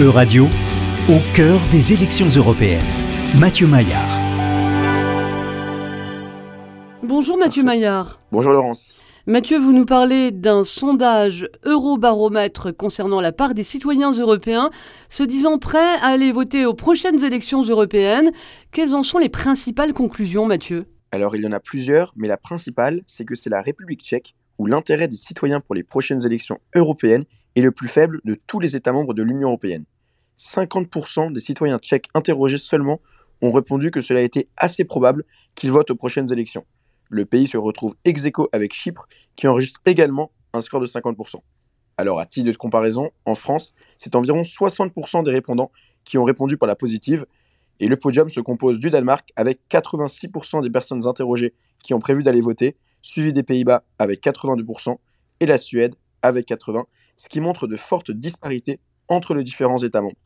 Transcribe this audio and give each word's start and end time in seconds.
E-Radio, 0.00 0.46
au 1.08 1.20
cœur 1.36 1.60
des 1.70 1.92
élections 1.92 2.26
européennes. 2.26 2.82
Mathieu 3.38 3.68
Maillard. 3.68 4.18
Bonjour 7.04 7.38
Mathieu 7.38 7.62
Maillard. 7.62 8.18
Bonjour 8.32 8.52
Laurence. 8.54 9.00
Mathieu, 9.28 9.56
vous 9.56 9.72
nous 9.72 9.84
parlez 9.86 10.32
d'un 10.32 10.64
sondage 10.64 11.48
Eurobaromètre 11.64 12.76
concernant 12.76 13.20
la 13.20 13.30
part 13.30 13.54
des 13.54 13.62
citoyens 13.62 14.10
européens 14.10 14.70
se 15.10 15.22
disant 15.22 15.58
prêts 15.58 15.78
à 16.02 16.08
aller 16.08 16.32
voter 16.32 16.66
aux 16.66 16.74
prochaines 16.74 17.22
élections 17.22 17.62
européennes. 17.62 18.32
Quelles 18.72 18.96
en 18.96 19.04
sont 19.04 19.18
les 19.18 19.28
principales 19.28 19.92
conclusions, 19.92 20.44
Mathieu? 20.44 20.86
Alors, 21.12 21.36
il 21.36 21.42
y 21.42 21.46
en 21.46 21.52
a 21.52 21.60
plusieurs, 21.60 22.12
mais 22.16 22.26
la 22.26 22.36
principale, 22.36 23.02
c'est 23.06 23.24
que 23.24 23.36
c'est 23.36 23.48
la 23.48 23.62
République 23.62 24.02
tchèque 24.02 24.34
où 24.58 24.66
l'intérêt 24.66 25.06
des 25.06 25.14
citoyens 25.14 25.60
pour 25.60 25.76
les 25.76 25.84
prochaines 25.84 26.26
élections 26.26 26.58
européennes 26.74 27.24
est 27.56 27.60
le 27.60 27.72
plus 27.72 27.88
faible 27.88 28.20
de 28.24 28.34
tous 28.46 28.60
les 28.60 28.76
États 28.76 28.92
membres 28.92 29.14
de 29.14 29.22
l'Union 29.22 29.48
européenne. 29.48 29.84
50% 30.38 31.32
des 31.32 31.40
citoyens 31.40 31.78
tchèques 31.78 32.08
interrogés 32.14 32.58
seulement 32.58 33.00
ont 33.42 33.52
répondu 33.52 33.90
que 33.90 34.00
cela 34.00 34.20
était 34.20 34.48
assez 34.56 34.84
probable 34.84 35.24
qu'ils 35.54 35.70
votent 35.70 35.90
aux 35.90 35.96
prochaines 35.96 36.32
élections. 36.32 36.64
Le 37.10 37.24
pays 37.24 37.46
se 37.46 37.56
retrouve 37.56 37.94
ex 38.04 38.24
aequo 38.24 38.48
avec 38.52 38.72
Chypre, 38.72 39.06
qui 39.36 39.46
enregistre 39.46 39.80
également 39.84 40.32
un 40.52 40.60
score 40.60 40.80
de 40.80 40.86
50%. 40.86 41.36
Alors, 41.96 42.18
à 42.18 42.26
titre 42.26 42.50
de 42.50 42.56
comparaison, 42.56 43.10
en 43.24 43.34
France, 43.34 43.74
c'est 43.98 44.16
environ 44.16 44.40
60% 44.40 45.24
des 45.24 45.30
répondants 45.30 45.70
qui 46.04 46.18
ont 46.18 46.24
répondu 46.24 46.56
par 46.56 46.66
la 46.66 46.74
positive, 46.74 47.26
et 47.80 47.88
le 47.88 47.96
podium 47.96 48.28
se 48.28 48.40
compose 48.40 48.78
du 48.78 48.90
Danemark 48.90 49.30
avec 49.36 49.60
86% 49.70 50.62
des 50.62 50.70
personnes 50.70 51.06
interrogées 51.06 51.54
qui 51.82 51.94
ont 51.94 51.98
prévu 51.98 52.22
d'aller 52.22 52.40
voter, 52.40 52.76
suivi 53.02 53.32
des 53.32 53.42
Pays-Bas 53.42 53.84
avec 53.98 54.22
82%, 54.22 54.96
et 55.40 55.46
la 55.46 55.56
Suède 55.56 55.94
avec 56.22 56.48
80%, 56.48 56.84
ce 57.16 57.28
qui 57.28 57.40
montre 57.40 57.66
de 57.66 57.76
fortes 57.76 58.10
disparités 58.10 58.80
entre 59.08 59.34
les 59.34 59.42
différents 59.42 59.78
États 59.78 60.00
membres. 60.00 60.16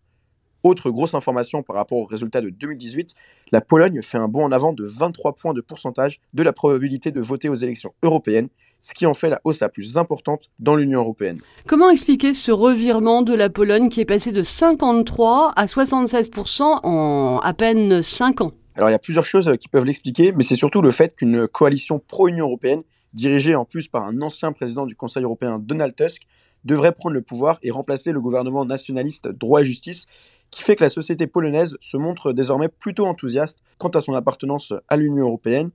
Autre 0.64 0.90
grosse 0.90 1.14
information 1.14 1.62
par 1.62 1.76
rapport 1.76 1.98
aux 1.98 2.04
résultats 2.04 2.40
de 2.40 2.50
2018, 2.50 3.14
la 3.52 3.60
Pologne 3.60 4.02
fait 4.02 4.18
un 4.18 4.26
bond 4.26 4.44
en 4.44 4.50
avant 4.50 4.72
de 4.72 4.84
23 4.84 5.34
points 5.34 5.54
de 5.54 5.60
pourcentage 5.60 6.20
de 6.34 6.42
la 6.42 6.52
probabilité 6.52 7.12
de 7.12 7.20
voter 7.20 7.48
aux 7.48 7.54
élections 7.54 7.94
européennes, 8.02 8.48
ce 8.80 8.92
qui 8.92 9.06
en 9.06 9.14
fait 9.14 9.30
la 9.30 9.40
hausse 9.44 9.60
la 9.60 9.68
plus 9.68 9.96
importante 9.98 10.50
dans 10.58 10.74
l'Union 10.74 11.00
européenne. 11.00 11.38
Comment 11.66 11.90
expliquer 11.90 12.34
ce 12.34 12.50
revirement 12.50 13.22
de 13.22 13.34
la 13.34 13.50
Pologne 13.50 13.88
qui 13.88 14.00
est 14.00 14.04
passé 14.04 14.32
de 14.32 14.42
53 14.42 15.52
à 15.54 15.66
76% 15.66 16.80
en 16.82 17.38
à 17.38 17.54
peine 17.54 18.02
5 18.02 18.40
ans? 18.40 18.52
Alors 18.74 18.88
il 18.88 18.92
y 18.92 18.96
a 18.96 19.00
plusieurs 19.00 19.24
choses 19.24 19.52
qui 19.60 19.68
peuvent 19.68 19.84
l'expliquer, 19.84 20.32
mais 20.32 20.42
c'est 20.42 20.56
surtout 20.56 20.82
le 20.82 20.90
fait 20.90 21.14
qu'une 21.14 21.46
coalition 21.46 22.00
pro-Union 22.00 22.46
européenne, 22.46 22.82
dirigée 23.12 23.54
en 23.54 23.64
plus 23.64 23.86
par 23.86 24.04
un 24.04 24.20
ancien 24.22 24.52
président 24.52 24.86
du 24.86 24.96
Conseil 24.96 25.22
européen 25.22 25.60
Donald 25.60 25.94
Tusk, 25.94 26.22
devrait 26.68 26.92
prendre 26.92 27.14
le 27.14 27.22
pouvoir 27.22 27.58
et 27.62 27.70
remplacer 27.70 28.12
le 28.12 28.20
gouvernement 28.20 28.64
nationaliste 28.64 29.26
droit 29.26 29.62
et 29.62 29.64
justice, 29.64 30.06
qui 30.50 30.62
fait 30.62 30.76
que 30.76 30.84
la 30.84 30.90
société 30.90 31.26
polonaise 31.26 31.76
se 31.80 31.96
montre 31.96 32.32
désormais 32.32 32.68
plutôt 32.68 33.06
enthousiaste 33.06 33.58
quant 33.78 33.88
à 33.88 34.00
son 34.00 34.14
appartenance 34.14 34.72
à 34.88 34.96
l'Union 34.96 35.24
européenne. 35.24 35.70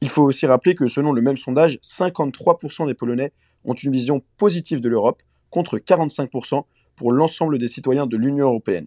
Il 0.00 0.08
faut 0.08 0.22
aussi 0.22 0.46
rappeler 0.46 0.74
que 0.74 0.88
selon 0.88 1.12
le 1.12 1.22
même 1.22 1.36
sondage, 1.36 1.78
53% 1.82 2.86
des 2.86 2.94
Polonais 2.94 3.32
ont 3.64 3.74
une 3.74 3.92
vision 3.92 4.20
positive 4.36 4.80
de 4.80 4.88
l'Europe, 4.88 5.22
contre 5.50 5.78
45% 5.78 6.64
pour 6.96 7.12
l'ensemble 7.12 7.58
des 7.58 7.68
citoyens 7.68 8.06
de 8.06 8.16
l'Union 8.16 8.46
européenne. 8.46 8.86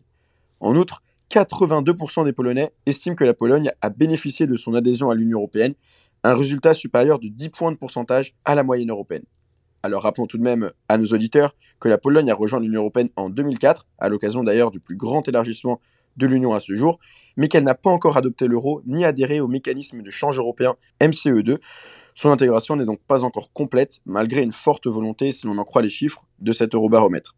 En 0.59 0.75
outre, 0.75 1.03
82% 1.31 2.25
des 2.25 2.33
Polonais 2.33 2.71
estiment 2.85 3.15
que 3.15 3.23
la 3.23 3.33
Pologne 3.33 3.71
a 3.81 3.89
bénéficié 3.89 4.45
de 4.45 4.57
son 4.57 4.73
adhésion 4.73 5.09
à 5.09 5.15
l'Union 5.15 5.39
européenne, 5.39 5.73
un 6.23 6.33
résultat 6.33 6.73
supérieur 6.73 7.19
de 7.19 7.29
10 7.29 7.49
points 7.49 7.71
de 7.71 7.77
pourcentage 7.77 8.35
à 8.43 8.55
la 8.55 8.63
moyenne 8.63 8.89
européenne. 8.89 9.23
Alors 9.85 10.01
rappelons 10.01 10.25
tout 10.25 10.39
de 10.39 10.43
même 10.43 10.71
à 10.89 10.97
nos 10.97 11.05
auditeurs 11.05 11.55
que 11.79 11.87
la 11.87 11.99
Pologne 11.99 12.31
a 12.31 12.33
rejoint 12.33 12.59
l'Union 12.59 12.81
européenne 12.81 13.09
en 13.17 13.29
2004, 13.29 13.85
à 13.99 14.09
l'occasion 14.09 14.43
d'ailleurs 14.43 14.71
du 14.71 14.79
plus 14.79 14.95
grand 14.95 15.27
élargissement 15.27 15.79
de 16.17 16.25
l'Union 16.25 16.55
à 16.55 16.59
ce 16.59 16.73
jour, 16.73 16.97
mais 17.37 17.49
qu'elle 17.49 17.65
n'a 17.65 17.75
pas 17.75 17.91
encore 17.91 18.17
adopté 18.17 18.47
l'euro 18.47 18.81
ni 18.87 19.05
adhéré 19.05 19.39
au 19.41 19.47
mécanisme 19.47 20.01
de 20.01 20.09
change 20.09 20.39
européen 20.39 20.75
MCE2. 21.01 21.59
Son 22.15 22.31
intégration 22.31 22.75
n'est 22.75 22.85
donc 22.85 22.99
pas 23.07 23.23
encore 23.23 23.53
complète, 23.53 24.01
malgré 24.07 24.41
une 24.41 24.53
forte 24.53 24.87
volonté, 24.87 25.31
si 25.31 25.45
l'on 25.45 25.59
en 25.59 25.63
croit 25.63 25.83
les 25.83 25.89
chiffres, 25.89 26.25
de 26.39 26.51
cet 26.51 26.73
eurobaromètre. 26.73 27.35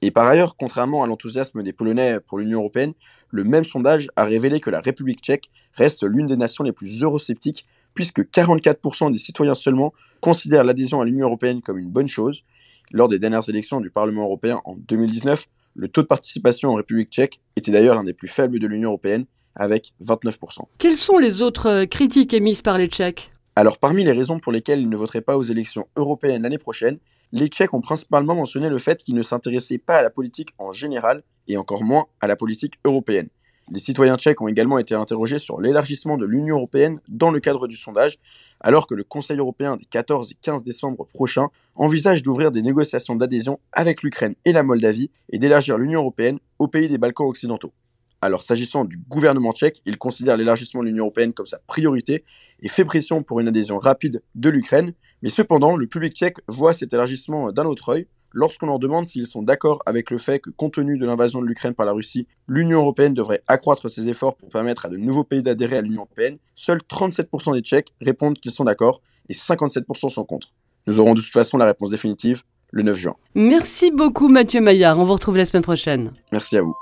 Et 0.00 0.10
par 0.10 0.26
ailleurs, 0.26 0.56
contrairement 0.56 1.02
à 1.02 1.06
l'enthousiasme 1.06 1.62
des 1.62 1.74
Polonais 1.74 2.18
pour 2.20 2.38
l'Union 2.38 2.60
européenne, 2.60 2.94
le 3.28 3.44
même 3.44 3.64
sondage 3.64 4.08
a 4.16 4.24
révélé 4.24 4.58
que 4.60 4.70
la 4.70 4.80
République 4.80 5.20
tchèque 5.20 5.50
reste 5.74 6.02
l'une 6.02 6.28
des 6.28 6.38
nations 6.38 6.64
les 6.64 6.72
plus 6.72 7.02
eurosceptiques 7.02 7.66
puisque 7.94 8.20
44% 8.20 9.12
des 9.12 9.18
citoyens 9.18 9.54
seulement 9.54 9.92
considèrent 10.20 10.64
l'adhésion 10.64 11.00
à 11.00 11.04
l'Union 11.04 11.26
européenne 11.26 11.62
comme 11.62 11.78
une 11.78 11.90
bonne 11.90 12.08
chose. 12.08 12.44
Lors 12.92 13.08
des 13.08 13.18
dernières 13.18 13.48
élections 13.48 13.80
du 13.80 13.90
Parlement 13.90 14.24
européen 14.24 14.60
en 14.64 14.74
2019, 14.76 15.46
le 15.74 15.88
taux 15.88 16.02
de 16.02 16.06
participation 16.06 16.70
en 16.70 16.74
République 16.74 17.10
tchèque 17.10 17.40
était 17.56 17.70
d'ailleurs 17.70 17.94
l'un 17.94 18.04
des 18.04 18.12
plus 18.12 18.28
faibles 18.28 18.58
de 18.58 18.66
l'Union 18.66 18.88
européenne, 18.88 19.26
avec 19.54 19.92
29%. 20.02 20.62
Quelles 20.78 20.96
sont 20.96 21.18
les 21.18 21.42
autres 21.42 21.68
euh, 21.68 21.86
critiques 21.86 22.34
émises 22.34 22.62
par 22.62 22.78
les 22.78 22.86
Tchèques? 22.86 23.32
Alors 23.56 23.78
parmi 23.78 24.04
les 24.04 24.12
raisons 24.12 24.38
pour 24.38 24.52
lesquelles 24.52 24.80
ils 24.80 24.88
ne 24.88 24.96
voteraient 24.96 25.20
pas 25.20 25.36
aux 25.36 25.42
élections 25.42 25.86
européennes 25.96 26.42
l'année 26.42 26.58
prochaine, 26.58 26.98
les 27.32 27.48
Tchèques 27.48 27.74
ont 27.74 27.80
principalement 27.80 28.34
mentionné 28.34 28.68
le 28.68 28.78
fait 28.78 28.98
qu'ils 28.98 29.14
ne 29.14 29.22
s'intéressaient 29.22 29.78
pas 29.78 29.98
à 29.98 30.02
la 30.02 30.10
politique 30.10 30.50
en 30.58 30.72
général 30.72 31.22
et 31.48 31.56
encore 31.56 31.84
moins 31.84 32.06
à 32.20 32.26
la 32.26 32.36
politique 32.36 32.74
européenne. 32.84 33.28
Les 33.72 33.78
citoyens 33.78 34.16
tchèques 34.16 34.40
ont 34.40 34.48
également 34.48 34.78
été 34.78 34.96
interrogés 34.96 35.38
sur 35.38 35.60
l'élargissement 35.60 36.16
de 36.16 36.26
l'Union 36.26 36.56
européenne 36.56 37.00
dans 37.08 37.30
le 37.30 37.38
cadre 37.38 37.68
du 37.68 37.76
sondage, 37.76 38.18
alors 38.58 38.88
que 38.88 38.96
le 38.96 39.04
Conseil 39.04 39.38
européen 39.38 39.76
des 39.76 39.84
14 39.84 40.32
et 40.32 40.36
15 40.42 40.64
décembre 40.64 41.06
prochains 41.06 41.50
envisage 41.76 42.24
d'ouvrir 42.24 42.50
des 42.50 42.62
négociations 42.62 43.14
d'adhésion 43.14 43.60
avec 43.72 44.02
l'Ukraine 44.02 44.34
et 44.44 44.50
la 44.50 44.64
Moldavie 44.64 45.12
et 45.28 45.38
d'élargir 45.38 45.78
l'Union 45.78 46.00
européenne 46.00 46.40
aux 46.58 46.66
pays 46.66 46.88
des 46.88 46.98
Balkans 46.98 47.28
occidentaux. 47.28 47.72
Alors 48.20 48.42
s'agissant 48.42 48.84
du 48.84 48.98
gouvernement 49.08 49.52
tchèque, 49.52 49.80
il 49.86 49.98
considère 49.98 50.36
l'élargissement 50.36 50.82
de 50.82 50.88
l'Union 50.88 51.04
européenne 51.04 51.32
comme 51.32 51.46
sa 51.46 51.60
priorité 51.60 52.24
et 52.60 52.68
fait 52.68 52.84
pression 52.84 53.22
pour 53.22 53.38
une 53.38 53.48
adhésion 53.48 53.78
rapide 53.78 54.20
de 54.34 54.48
l'Ukraine, 54.48 54.94
mais 55.22 55.28
cependant 55.28 55.76
le 55.76 55.86
public 55.86 56.12
tchèque 56.12 56.38
voit 56.48 56.72
cet 56.72 56.92
élargissement 56.92 57.52
d'un 57.52 57.66
autre 57.66 57.90
œil, 57.90 58.08
Lorsqu'on 58.32 58.66
leur 58.66 58.78
demande 58.78 59.08
s'ils 59.08 59.26
sont 59.26 59.42
d'accord 59.42 59.82
avec 59.86 60.10
le 60.10 60.18
fait 60.18 60.38
que, 60.38 60.50
compte 60.50 60.74
tenu 60.74 60.98
de 60.98 61.06
l'invasion 61.06 61.40
de 61.40 61.46
l'Ukraine 61.46 61.74
par 61.74 61.86
la 61.86 61.92
Russie, 61.92 62.26
l'Union 62.46 62.78
européenne 62.80 63.14
devrait 63.14 63.42
accroître 63.48 63.90
ses 63.90 64.08
efforts 64.08 64.36
pour 64.36 64.48
permettre 64.50 64.86
à 64.86 64.88
de 64.88 64.96
nouveaux 64.96 65.24
pays 65.24 65.42
d'adhérer 65.42 65.78
à 65.78 65.82
l'Union 65.82 66.02
européenne, 66.02 66.38
seuls 66.54 66.80
37% 66.88 67.54
des 67.54 67.60
Tchèques 67.60 67.92
répondent 68.00 68.38
qu'ils 68.38 68.52
sont 68.52 68.64
d'accord 68.64 69.02
et 69.28 69.34
57% 69.34 70.10
sont 70.10 70.24
contre. 70.24 70.48
Nous 70.86 71.00
aurons 71.00 71.14
de 71.14 71.20
toute 71.20 71.32
façon 71.32 71.58
la 71.58 71.66
réponse 71.66 71.90
définitive 71.90 72.42
le 72.72 72.82
9 72.82 72.96
juin. 72.96 73.16
Merci 73.34 73.90
beaucoup 73.90 74.28
Mathieu 74.28 74.60
Maillard, 74.60 74.98
on 74.98 75.04
vous 75.04 75.14
retrouve 75.14 75.36
la 75.36 75.46
semaine 75.46 75.62
prochaine. 75.62 76.12
Merci 76.32 76.56
à 76.56 76.62
vous. 76.62 76.74